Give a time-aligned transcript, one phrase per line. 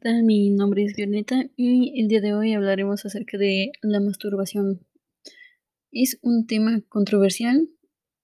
[0.00, 0.22] Hola, ¿qué tal?
[0.24, 4.86] Mi nombre es Violeta y el día de hoy hablaremos acerca de la masturbación.
[5.90, 7.68] Es un tema controversial,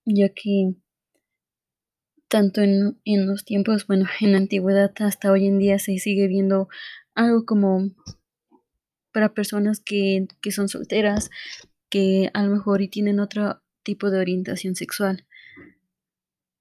[0.05, 0.75] ya que
[2.29, 6.27] tanto en, en los tiempos, bueno, en la antigüedad hasta hoy en día se sigue
[6.27, 6.69] viendo
[7.13, 7.91] algo como
[9.11, 11.29] para personas que, que son solteras,
[11.89, 15.25] que a lo mejor y tienen otro tipo de orientación sexual.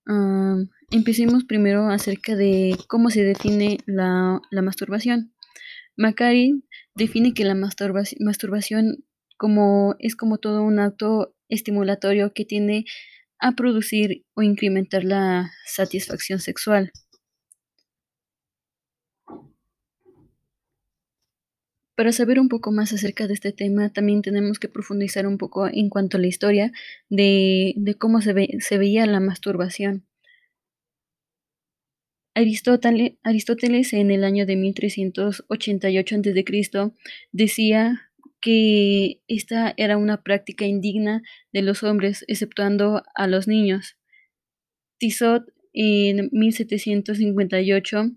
[0.07, 0.57] Ah,
[0.95, 5.35] empecemos primero acerca de cómo se define la, masturbación.
[5.97, 6.63] Macari
[6.95, 9.05] define que la masturbación,
[9.37, 12.85] como, es como todo un acto estimulatorio que tiene
[13.41, 16.93] a producir o incrementar la satisfacción sexual.
[21.97, 25.67] Para saber un poco más acerca de este tema, también tenemos que profundizar un poco
[25.67, 26.71] en cuanto a la historia
[27.09, 28.33] de, cómo se
[28.79, 30.07] veía la masturbación.
[32.35, 36.91] Aristóteles, en el año de 1388 a.C.
[37.31, 43.97] decía que esta era una práctica indigna de los hombres, exceptuando a los niños.
[44.99, 48.11] Tissot en 1758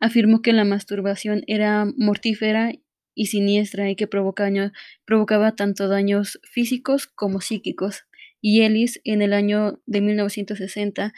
[0.00, 2.72] afirmó que la masturbación era mortífera
[3.14, 8.04] y siniestra y que provocaba tanto daños físicos como psíquicos.
[8.40, 11.12] Y Ellis en el año de 1960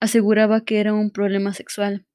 [0.00, 2.06] aseguraba que era un problema sexual.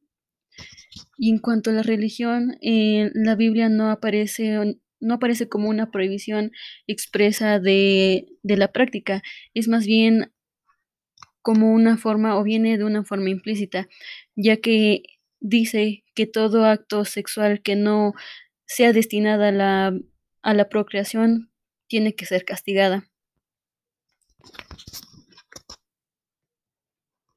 [1.18, 5.92] Y en cuanto a la religión, en la Biblia no aparece, no aparece como una
[5.92, 6.52] prohibición
[6.88, 9.22] expresa de, de la práctica,
[9.54, 10.32] es más bien
[11.42, 13.88] como una forma o viene de una forma implícita,
[14.36, 15.04] ya que
[15.40, 18.14] dice que todo acto sexual que no
[18.66, 20.00] sea destinada a la,
[20.42, 21.52] a la procreación
[21.88, 23.08] tiene que ser castigada.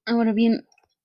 [0.09, 0.65] Ahora bien,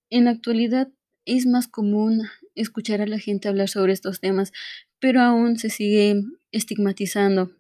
[0.10, 0.88] en la actualidad
[1.26, 2.22] es más común
[2.56, 4.54] escuchar a la gente hablar sobre estos temas,
[5.00, 6.22] pero aún se sigue
[6.54, 7.52] estigmatizando.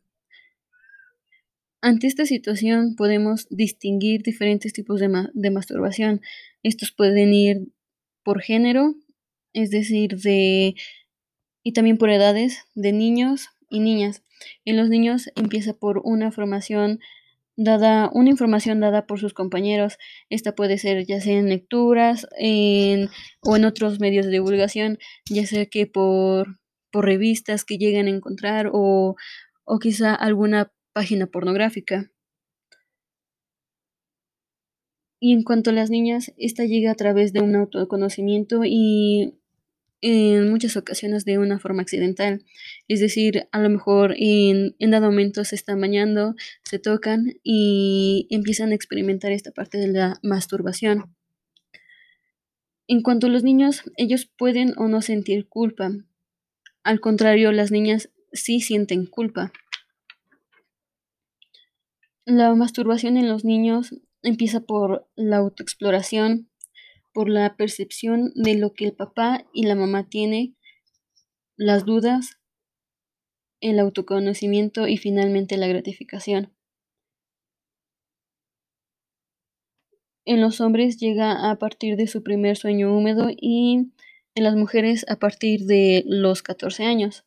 [1.82, 6.22] Ante esta situación podemos distinguir diferentes tipos de, ma de masturbación.
[6.64, 7.68] Estos pueden ir
[8.24, 8.96] por género,
[9.52, 10.76] es decir, de
[11.62, 14.24] y también por edades de niños y niñas.
[14.64, 17.02] En los niños empieza por una formación
[17.56, 19.98] dada, una información dada por sus compañeros.
[20.30, 22.28] Esta puede ser ya sea en lecturas
[23.42, 24.98] o en otros medios de divulgación,
[25.30, 26.60] ya sea que por,
[26.92, 29.16] por revistas que lleguen a encontrar o,
[29.66, 32.12] o quizá alguna página pornográfica.
[35.20, 39.40] Y en cuanto a las niñas, esta llega a través de un autoconocimiento y
[40.06, 42.44] en muchas ocasiones de una forma accidental.
[42.90, 48.28] Es decir, a lo mejor en, en, dado momento se están bañando, se tocan y
[48.30, 51.16] empiezan a experimentar esta parte de la masturbación.
[52.90, 55.92] En cuanto a los niños, ellos pueden o no sentir culpa.
[56.84, 59.54] Al contrario, las niñas sí sienten culpa.
[62.26, 66.50] La masturbación en los niños empieza por la autoexploración,
[67.14, 70.56] por la percepción de lo que el papá y la mamá tiene,
[71.56, 72.40] las dudas,
[73.62, 76.52] el autoconocimiento y finalmente la gratificación.
[80.26, 83.92] En los hombres llega a partir de su primer sueño húmedo y
[84.36, 87.26] en las mujeres a partir de los 14 años.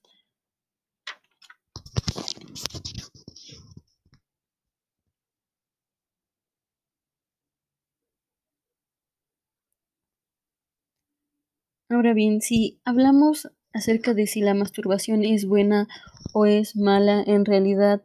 [12.15, 15.89] Bien, si hablamos acerca de si la masturbación es buena
[16.33, 18.03] o es mala, en realidad,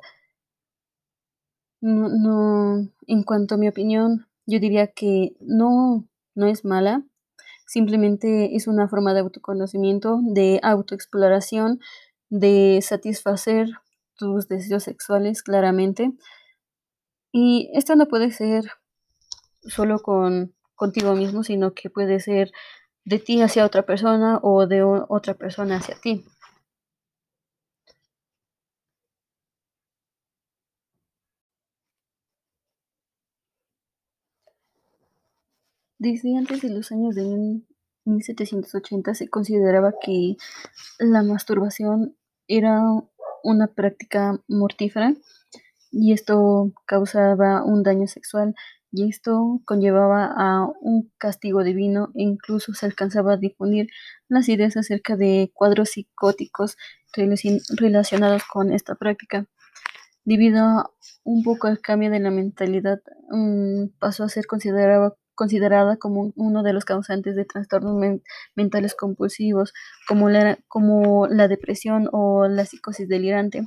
[1.82, 7.04] no, no, en cuanto a mi opinión, yo diría que no, no es mala,
[7.66, 11.80] simplemente es una forma de autoconocimiento, de autoexploración,
[12.30, 13.70] de satisfacer
[14.16, 16.12] tus deseos sexuales claramente.
[17.32, 18.66] Y esto no puede ser
[19.64, 22.52] solo con contigo mismo, sino que puede ser
[23.06, 26.26] de ti hacia otra persona o de otra persona hacia ti.
[36.00, 37.62] Desde antes de los años de
[38.06, 40.36] 1780 se consideraba que
[40.98, 42.16] la masturbación
[42.48, 42.82] era
[43.44, 45.14] una práctica mortífera
[45.92, 48.56] y esto causaba un daño sexual
[48.92, 53.88] y esto conllevaba a un castigo divino e incluso se alcanzaba a difundir
[54.28, 56.78] las ideas acerca de cuadros psicóticos
[57.14, 59.46] relacionados con esta práctica.
[60.24, 60.94] Debido
[61.24, 66.74] un poco al cambio de la mentalidad, um, pasó a ser considerada como uno de
[66.74, 68.20] los causantes de trastornos
[68.56, 69.74] mentales compulsivos,
[70.08, 73.64] como la, como la depresión o la psicosis delirante.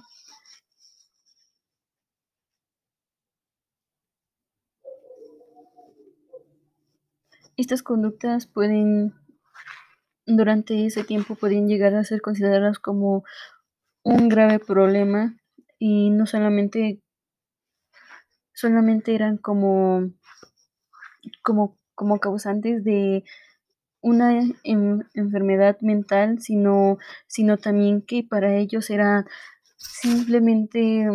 [7.56, 9.14] Estas conductas pueden,
[10.26, 13.24] durante ese tiempo, pueden llegar a ser consideradas como
[14.02, 15.36] un grave problema
[15.78, 17.00] y no solamente
[18.54, 20.10] solamente eran como,
[21.42, 23.24] como, como causantes de
[24.00, 29.24] una enfermedad mental, sino, sino también que para ellos era
[29.76, 31.08] simplemente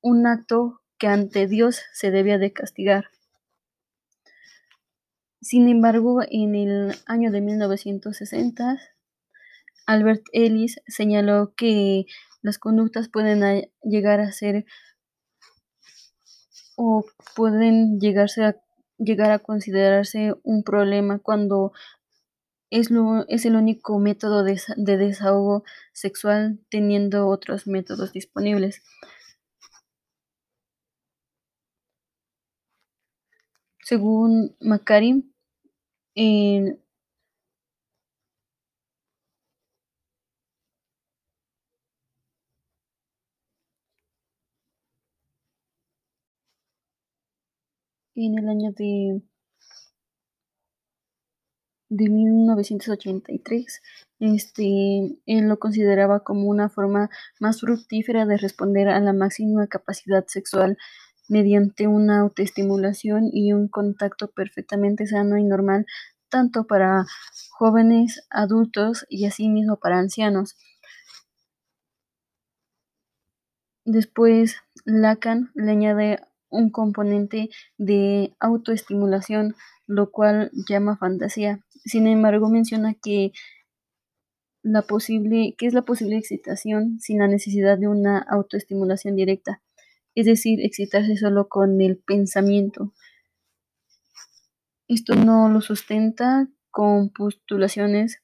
[0.00, 3.06] un acto que ante Dios se debía de castigar.
[5.46, 8.80] Sin embargo, en el año de 1960,
[9.86, 12.06] Albert Ellis señaló que
[12.42, 14.64] las conductas pueden llegar a ser
[16.76, 17.04] o
[17.36, 18.56] pueden a,
[18.98, 21.70] llegar a considerarse un problema cuando
[22.70, 25.62] es, lo, es el único método de, de desahogo
[25.92, 28.82] sexual teniendo otros métodos disponibles.
[33.84, 35.35] Según Macari,
[36.16, 36.80] en
[48.16, 49.22] en el año de,
[51.88, 53.80] de 1983,
[54.20, 57.10] este, él lo consideraba como una forma
[57.40, 60.78] más fructífera de responder a la máxima capacidad sexual
[61.28, 65.86] mediante una autoestimulación y un contacto perfectamente sano y normal,
[66.28, 67.06] tanto para
[67.50, 70.56] jóvenes, adultos y asimismo para ancianos.
[73.84, 76.18] Después, Lacan le añade
[76.50, 79.54] un componente de autoestimulación,
[79.86, 81.60] lo cual llama fantasía.
[81.84, 83.32] Sin embargo, menciona que
[84.62, 89.62] la posible, que es la posible excitación sin la necesidad de una autoestimulación directa,
[90.16, 92.92] es decir, excitarse solo con el pensamiento.
[94.88, 98.20] Esto no lo sustenta con postulaciones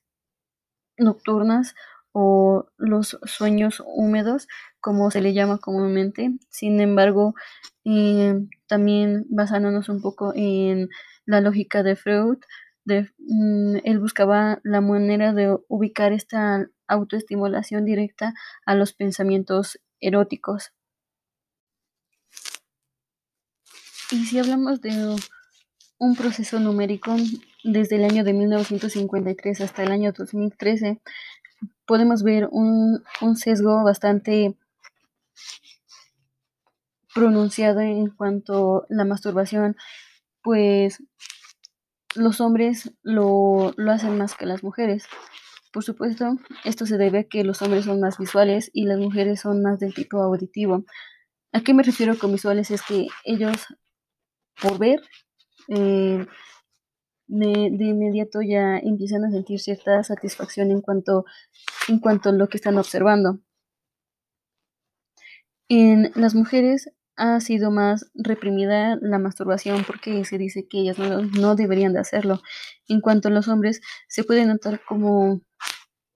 [0.99, 1.75] nocturnas
[2.13, 4.49] o los sueños húmedos,
[4.81, 6.31] como se le llama comúnmente.
[6.51, 7.35] Sin embargo,
[7.85, 8.35] eh,
[8.67, 10.89] también basándonos un poco en
[11.27, 12.39] la lógica de Freud,
[12.87, 18.35] mm, él buscaba la manera de ubicar esta autoestimulación directa
[18.67, 20.73] a los pensamientos eróticos.
[24.13, 25.17] Y si hablamos de
[25.99, 27.17] un proceso numérico
[27.65, 31.01] desde el año de 1953 hasta el año 2013,
[31.87, 34.55] podemos ver un, un sesgo bastante
[37.15, 39.77] pronunciado en cuanto a la masturbación,
[40.43, 41.03] pues
[42.15, 45.07] los hombres lo, lo hacen más que las mujeres.
[45.73, 49.41] Por supuesto, esto se debe a que los hombres son más visuales y las mujeres
[49.41, 50.85] son más del tipo auditivo.
[51.53, 52.71] ¿A qué me refiero con visuales?
[52.71, 53.57] Es que ellos,
[54.63, 55.01] por ver,
[55.69, 56.27] eh,
[57.27, 61.25] de, de, inmediato ya empiezan a sentir cierta satisfacción en cuanto,
[61.89, 63.41] en cuanto a lo que están observando.
[65.69, 71.57] En las mujeres ha sido más reprimida la masturbación porque se dice que ellas no,
[71.57, 72.41] deberían de hacerlo.
[72.89, 75.41] En cuanto a los hombres, se puede notar como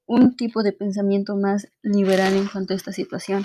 [0.06, 3.44] un tipo de pensamiento más liberal en cuanto a esta situación.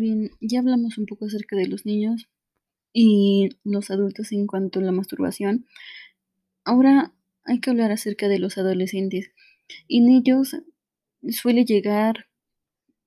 [0.00, 2.28] Bien, ya hablamos un poco acerca de los niños
[2.92, 5.66] y los adultos en cuanto a la masturbación.
[6.64, 7.14] Ahora
[7.44, 9.32] hay que hablar acerca de los adolescentes.
[9.88, 10.56] En ellos
[11.30, 12.26] suele llegar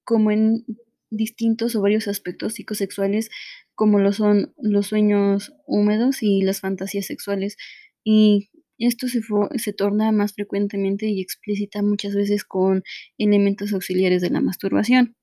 [0.04, 0.66] como en
[1.10, 3.30] distintos o varios aspectos psicosexuales,
[3.76, 7.58] como lo son los sueños húmedos y las fantasías sexuales.
[8.04, 9.22] Y esto se,
[9.58, 12.84] se torna más frecuentemente y explícita muchas veces con
[13.18, 15.16] elementos auxiliares de la masturbación.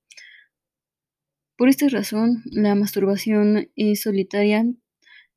[1.60, 4.64] Por esta razón, la masturbación es solitaria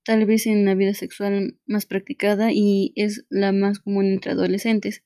[0.05, 5.03] tal vez en la vida sexual más practicada y es la más común entre adolescentes.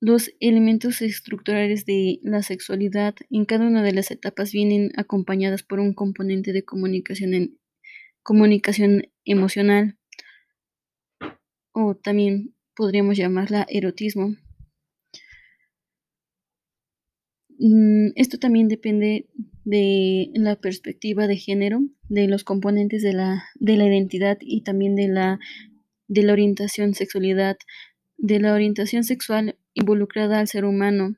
[0.00, 5.80] Los elementos estructurales de la sexualidad en cada una de las etapas vienen acompañadas por
[5.80, 7.58] un componente de comunicación,
[8.22, 9.98] comunicación emocional
[11.72, 14.36] o también podríamos llamarla erotismo.
[17.47, 19.26] Mm, esto también depende
[19.64, 24.94] de la perspectiva de género, de los componentes de la, de la identidad y también
[24.94, 25.40] de la,
[26.06, 27.56] de la orientación sexualidad,
[28.16, 31.16] de la orientación sexual involucrada al ser humano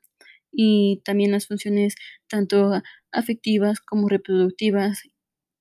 [0.51, 1.95] y también las funciones
[2.27, 2.81] tanto
[3.11, 5.03] afectivas como reproductivas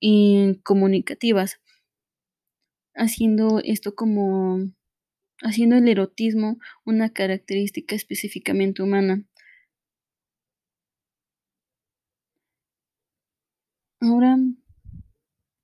[0.01, 1.61] y comunicativas,
[2.95, 4.73] haciendo esto como
[5.43, 9.25] haciendo el erotismo una característica específicamente humana.
[14.00, 14.38] Ahora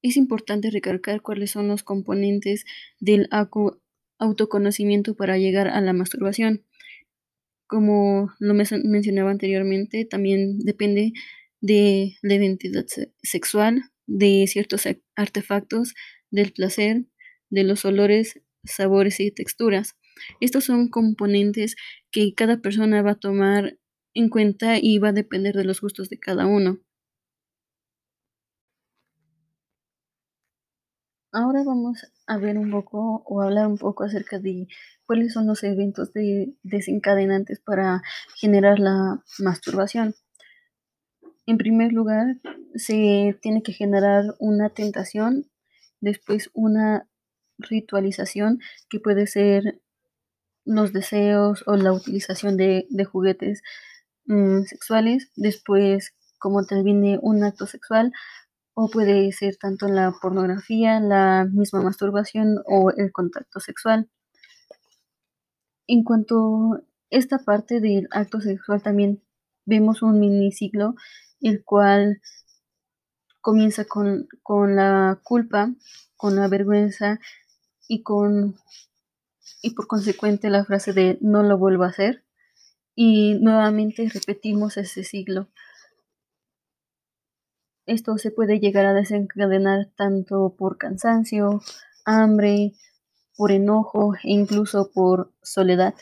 [0.02, 2.64] es importante recalcar cuáles son los componentes
[3.00, 3.28] del
[4.18, 6.64] autoconocimiento para llegar a la masturbación.
[7.66, 11.12] Como lo mencionaba anteriormente, también depende
[11.60, 12.86] de la identidad
[13.22, 15.94] sexual, de ciertos artefactos,
[16.30, 17.04] del placer,
[17.50, 19.96] de los olores, sabores y texturas.
[20.40, 21.74] Estos son componentes
[22.12, 23.78] que cada persona va a tomar
[24.14, 26.78] en cuenta y va a depender de los gustos de cada uno.
[31.38, 34.68] Ahora vamos a ver un poco o hablar un poco acerca de
[35.04, 36.10] cuáles son los eventos
[36.62, 38.00] desencadenantes para
[38.36, 40.14] generar la masturbación.
[41.44, 42.38] En primer lugar,
[42.74, 45.44] se tiene que generar una tentación,
[46.00, 47.06] después una
[47.58, 49.78] ritualización que puede ser
[50.64, 53.62] los deseos o la utilización de, juguetes
[54.24, 58.14] mm, sexuales, después como termine un acto sexual
[58.78, 64.10] o puede ser tanto la pornografía, la misma masturbación o el contacto sexual.
[65.86, 69.22] En cuanto a esta parte del acto sexual también
[69.64, 70.94] vemos un miniciclo
[71.40, 72.20] el cual
[73.40, 75.72] comienza con, con la culpa,
[76.18, 77.18] con la vergüenza
[77.88, 78.56] y con
[79.62, 82.24] y por consecuente la frase de no lo vuelvo a hacer
[82.94, 85.48] y nuevamente repetimos ese siglo.
[87.86, 91.62] Esto se puede llegar a desencadenar tanto por cansancio,
[92.04, 92.72] hambre,
[93.36, 95.94] por enojo e incluso por soledad.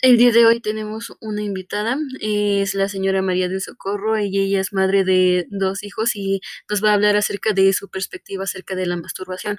[0.00, 4.60] El día de hoy tenemos una invitada, es la señora María del Socorro, y ella
[4.60, 6.40] es madre de dos hijos y
[6.70, 9.58] nos va a hablar acerca de su perspectiva acerca de la masturbación.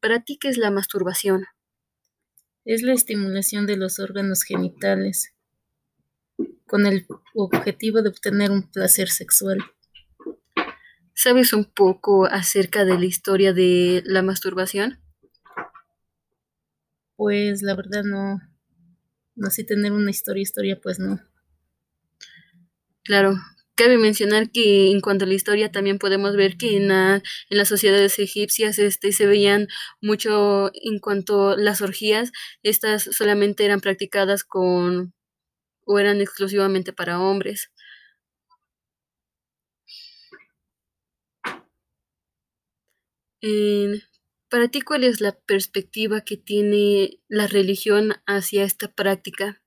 [0.00, 1.46] ¿Para ti qué es la masturbación?
[2.66, 5.32] Es la estimulación de los órganos genitales
[6.66, 9.60] con el objetivo de obtener un placer sexual.
[11.14, 15.00] ¿Sabes un poco acerca de la historia de la masturbación?
[17.16, 18.40] Pues la verdad no,
[19.42, 21.20] así tener una historia, historia, pues no.
[23.04, 23.34] Claro,
[23.74, 27.68] cabe mencionar que en cuanto a la historia también podemos ver que en, en las
[27.68, 29.68] sociedades egipcias este, se veían
[30.00, 35.12] mucho en cuanto a las orgías, estas solamente eran practicadas con
[35.86, 37.70] o eran exclusivamente para hombres.
[44.54, 49.60] Para ti, ¿cuál es la perspectiva que tiene la religión hacia esta práctica?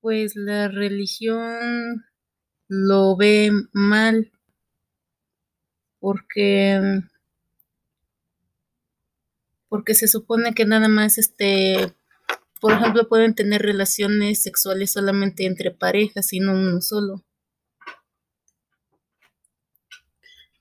[0.00, 2.06] Pues la religión
[2.68, 4.32] lo ve mal
[6.00, 7.02] porque
[9.68, 11.92] porque se supone que nada más este
[12.62, 17.25] por ejemplo pueden tener relaciones sexuales solamente entre parejas y no uno solo.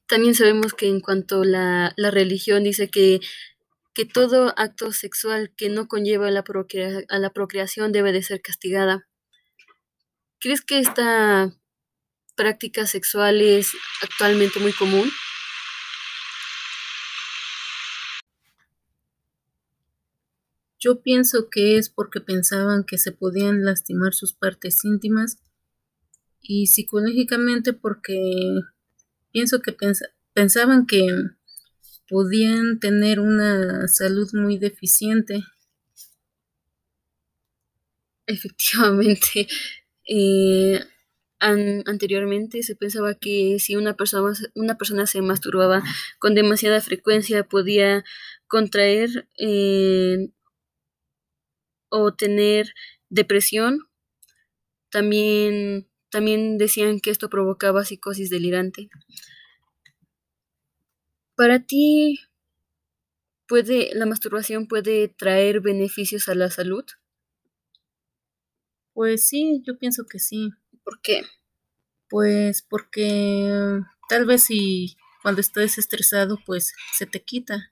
[0.08, 3.22] También sabemos que en cuanto la, la religión dice que,
[3.94, 6.44] que todo acto sexual que no conlleva a la,
[7.10, 9.08] a la procreación debe de ser castigada.
[10.40, 11.52] ¿Crees que esta
[12.36, 13.72] práctica sexual es
[14.02, 15.10] actualmente muy común?
[20.78, 25.40] Yo pienso que es porque pensaban que se podían lastimar sus partes íntimas
[26.42, 28.60] y psicológicamente porque
[29.36, 29.76] pienso que
[30.34, 31.06] pensaban que
[32.08, 35.44] podían tener una salud muy deficiente.
[38.28, 39.50] Efectivamente,
[40.08, 40.80] eh,
[41.40, 45.84] anteriormente se pensaba que si una persona, una persona se masturbaba
[46.18, 48.06] con demasiada frecuencia podía
[48.48, 50.30] contraer eh,
[51.90, 52.74] o tener
[53.10, 53.82] depresión.
[54.90, 58.90] También también decían que esto provocaba psicosis delirante.
[61.38, 62.20] Para ti,
[63.48, 66.86] ¿puede, la masturbación puede traer beneficios a la salud?
[68.94, 70.50] Pues sí, yo pienso que sí.
[70.84, 71.22] ¿Por qué?
[72.10, 73.52] Pues porque
[74.10, 77.72] tal vez si cuando estás estresado, pues se te quita.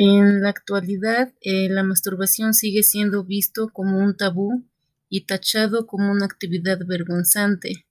[0.00, 4.62] En la actualidad, eh, la masturbación sigue siendo visto como un tabú
[5.08, 7.84] y tachado como una actividad vergonzante.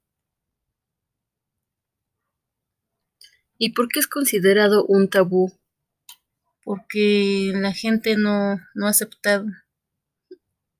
[3.58, 5.52] ¿Y por qué es considerado un tabú?
[6.64, 9.46] Porque la gente no, no ha aceptado,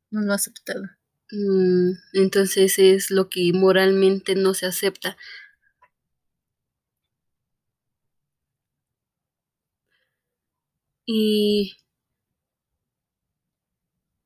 [0.10, 0.84] no lo ha aceptado.
[1.30, 5.18] Mm, entonces es lo que moralmente no se acepta.
[11.08, 11.74] Y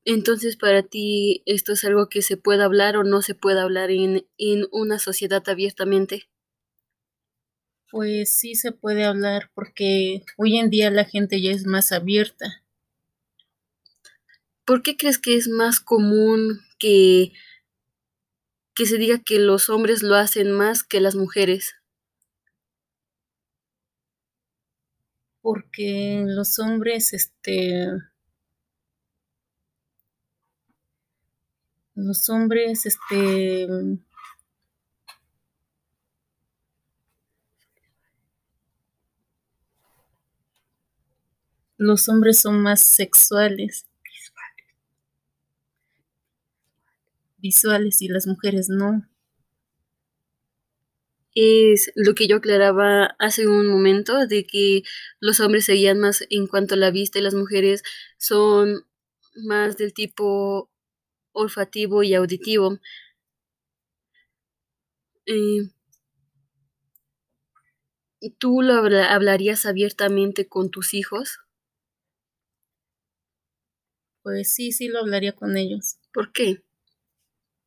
[0.04, 3.90] entonces para ti esto es algo que se puede hablar o no se puede hablar
[3.90, 6.28] en, en una sociedad abiertamente.
[7.92, 12.64] Pues sí se puede hablar porque hoy en día la gente ya es más abierta.
[14.64, 17.32] ¿Por qué crees que es más común que,
[18.74, 21.74] que se diga que los hombres lo hacen más que las mujeres?
[25.42, 27.86] Porque los hombres, este,
[31.94, 33.66] los hombres, este,
[41.76, 43.84] los hombres son más sexuales,
[47.36, 48.00] visuales.
[48.00, 49.06] Y las mujeres no.
[51.34, 54.82] Es lo que yo aclaraba hace un momento, de que
[55.20, 57.82] los hombres se guían más en cuanto a la vista y las mujeres
[58.18, 58.84] son
[59.34, 60.70] más del tipo
[61.32, 62.78] olfativo y auditivo.
[65.26, 65.68] Eh,
[68.38, 71.40] ¿Tú lo habla- hablarías abiertamente con tus hijos?
[74.24, 75.98] Pues sí, sí lo hablaría con ellos.
[76.12, 76.64] ¿Por qué?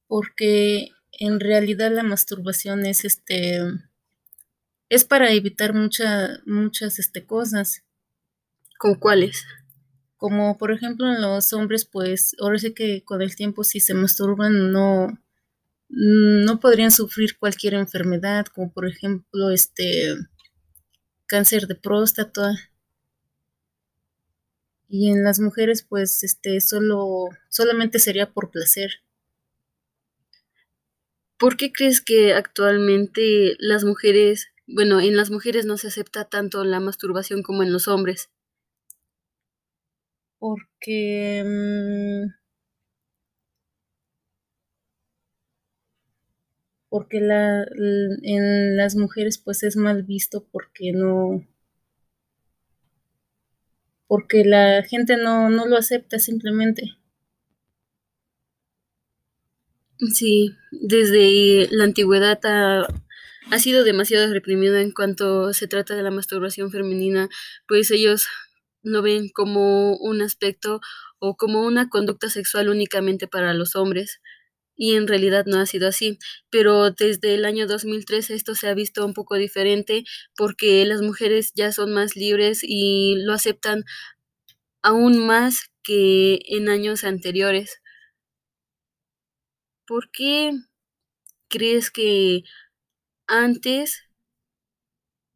[0.07, 3.61] Porque en realidad la masturbación es este
[4.89, 7.83] es para evitar mucha, muchas este cosas.
[8.77, 9.45] ¿Con cuáles?
[10.17, 13.93] Como por ejemplo en los hombres, pues ahora sí que con el tiempo si se
[13.93, 15.19] masturban no
[15.89, 20.15] no podrían sufrir cualquier enfermedad, como por ejemplo este
[21.27, 22.55] cáncer de próstata.
[24.87, 29.04] Y en las mujeres, pues, este, solo, solamente sería por placer.
[31.39, 36.65] ¿Por qué crees que actualmente las mujeres, bueno, en las mujeres no se acepta tanto
[36.65, 38.29] la masturbación como en los hombres?
[40.39, 42.31] Porque mm,
[46.89, 47.63] porque la,
[48.23, 51.45] en las mujeres pues es mal visto porque no
[54.07, 56.95] porque la gente no, no lo acepta simplemente.
[59.99, 66.69] Sí, desde la antigüedad ha, sido demasiado reprimido en cuanto se trata de la masturbación
[66.69, 67.29] femenina,
[67.67, 68.27] pues ellos
[68.83, 70.81] lo ven como un aspecto
[71.19, 74.19] o como una conducta sexual únicamente para los hombres.
[74.75, 78.73] Y en realidad no ha sido así, pero desde el año 2013 esto se ha
[78.73, 80.03] visto un poco diferente
[80.35, 83.85] porque las mujeres ya son más libres y lo aceptan
[84.81, 87.81] aún más que en años anteriores.
[89.87, 90.51] ¿Por qué
[91.49, 92.43] crees que
[93.27, 94.03] antes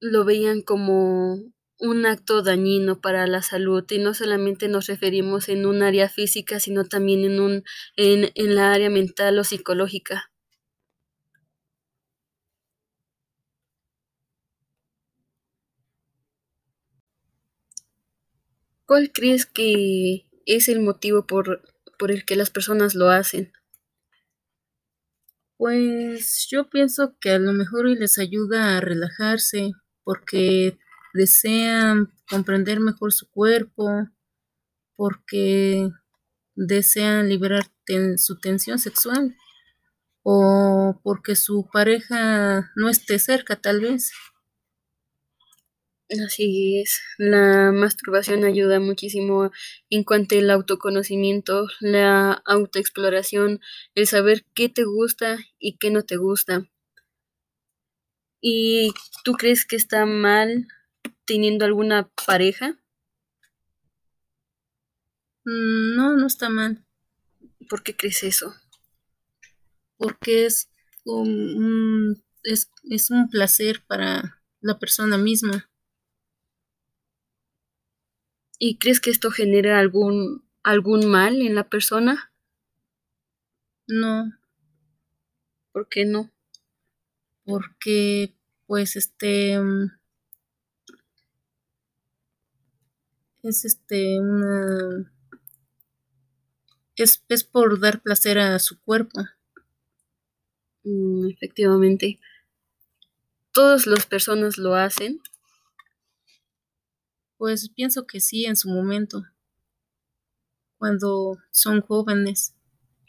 [0.02, 1.40] lo veían como
[1.80, 6.60] un acto dañino para la salud y no solamente nos referimos en un área física,
[6.60, 7.64] sino también en un
[7.96, 10.32] en, en la área mental o psicológica?
[18.86, 21.62] ¿Cuál crees que es el motivo por,
[21.98, 23.54] por el que las personas lo hacen?
[25.60, 29.74] Pues yo pienso que a lo mejor les ayuda a relajarse
[30.06, 30.78] porque
[31.14, 34.08] desean comprender mejor su cuerpo,
[34.96, 35.90] porque
[36.56, 37.64] desean liberar
[38.18, 39.36] su tensión sexual
[40.24, 44.12] o porque su pareja no esté cerca tal vez.
[46.24, 49.50] Así es, la masturbación ayuda muchísimo
[49.90, 53.60] en cuanto al autoconocimiento, la autoexploración,
[53.96, 56.68] el saber qué te gusta y qué no te gusta.
[58.42, 58.92] ¿Y
[59.24, 60.68] tú crees que está mal
[61.26, 62.78] teniendo alguna pareja?
[65.46, 66.86] Mm, No, no está mal,
[67.70, 68.56] ¿Por qué crees eso?
[69.98, 70.70] porque es
[71.06, 75.69] un, un- es, es un placer para la persona misma.
[78.60, 82.32] ¿Y crees que esto genera algún algún mal en la persona?
[83.88, 84.32] No,
[85.72, 86.30] ¿Por qué no?
[87.50, 88.36] porque
[88.68, 89.58] pues este
[93.42, 95.12] es este una
[96.96, 99.22] es, es por dar placer a su cuerpo.
[100.84, 102.20] Mm, efectivamente.
[103.54, 105.22] ¿Todas las personas lo hacen?
[107.40, 109.24] Pues pienso que sí en su momento,
[110.78, 112.54] cuando son jóvenes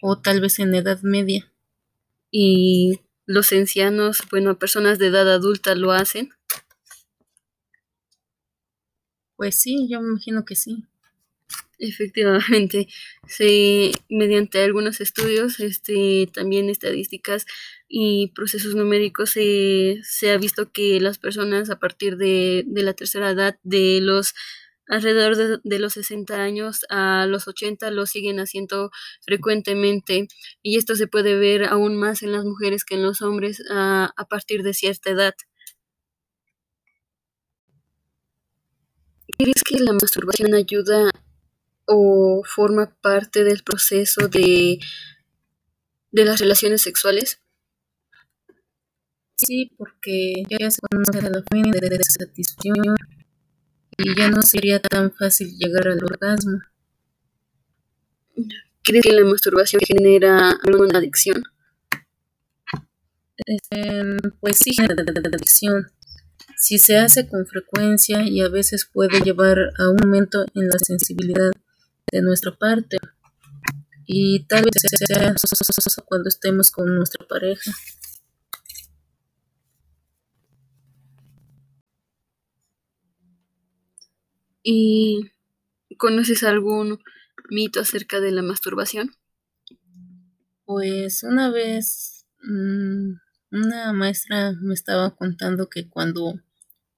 [0.03, 1.53] o tal vez en edad media.
[2.31, 6.31] ¿Y los ancianos, bueno, personas de edad adulta lo hacen?
[9.37, 10.85] Pues sí, yo me imagino que sí.
[11.79, 12.89] Efectivamente,
[13.29, 17.47] sí, mediante algunos estudios, este, también estadísticas
[17.93, 23.31] y procesos numéricos, se ha visto que las personas a partir de, de la tercera
[23.31, 24.33] edad, de los
[24.87, 28.91] alrededor de, de, los 60 años a los 80 lo siguen haciendo
[29.23, 30.29] frecuentemente
[30.63, 34.13] y esto se puede ver aún más en las mujeres que en los hombres a,
[34.17, 35.35] a partir de cierta edad.
[39.39, 41.11] ¿Crees que la masturbación ayuda
[41.87, 44.79] o forma parte del proceso de,
[46.13, 47.41] de las relaciones sexuales?
[49.47, 52.97] Sí, porque ya se conoce la fuente de satisfacción
[53.97, 56.59] y ya no sería tan fácil llegar al orgasmo.
[58.83, 61.43] ¿Crees que la masturbación genera alguna adicción?
[63.47, 65.87] Este, pues sí, genera adicción.
[66.59, 70.79] Si se hace con frecuencia y a veces puede llevar a un aumento en la
[70.79, 71.51] sensibilidad
[72.13, 72.99] de nuestra parte
[74.05, 74.73] y tal vez
[75.07, 75.35] sea
[76.05, 77.71] cuando estemos con nuestra pareja.
[84.63, 85.31] ¿Y
[85.97, 87.01] conoces algún
[87.49, 89.15] mito acerca de la masturbación?
[90.65, 93.15] Pues una vez mmm,
[93.51, 96.41] una maestra me estaba contando que cuando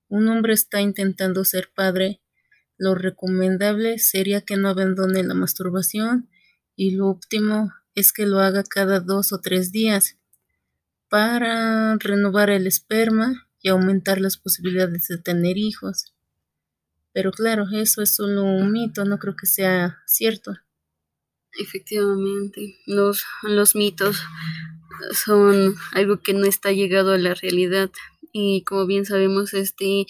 [0.09, 2.21] un hombre está intentando ser padre,
[2.77, 6.29] lo recomendable sería que no abandone la masturbación
[6.77, 10.19] y lo óptimo es que lo haga cada dos o tres días
[11.09, 16.13] para renovar el esperma y aumentar las posibilidades de tener hijos.
[17.13, 20.55] Pero claro, eso es solo un mito, no creo que sea cierto.
[21.59, 24.23] Efectivamente, los, los mitos
[25.13, 27.91] son algo que no está llegado a la realidad
[28.33, 30.07] y como bien sabemos, este,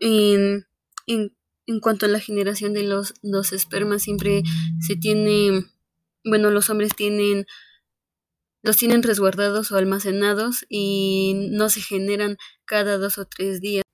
[0.00, 0.66] en,
[1.06, 1.32] en
[1.66, 4.42] en cuanto a la generación de los, los espermas, siempre
[4.80, 5.64] se tiene,
[6.24, 7.46] bueno, los hombres tienen,
[8.62, 13.84] los tienen resguardados o almacenados y no se generan cada dos o tres días.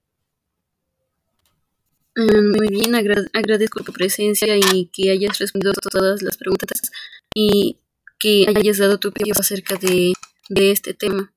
[2.18, 6.90] Mm, muy bien, agradezco tu presencia y que hayas respondido todas las preguntas
[7.32, 7.78] y
[8.18, 10.14] que hayas dado tu opinión acerca de,
[10.48, 11.32] de este tema.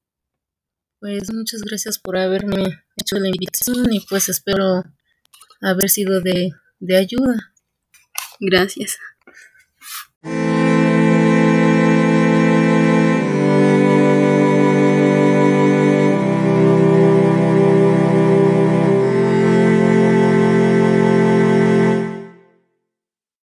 [0.99, 4.83] Pues muchas gracias por haberme hecho la invitación y pues espero
[5.61, 7.53] haber sido de, de ayuda.
[8.39, 8.97] Gracias.